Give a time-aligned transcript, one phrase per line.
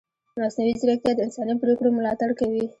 [0.41, 2.63] مصنوعي ځیرکتیا د انساني پرېکړو ملاتړ کوي.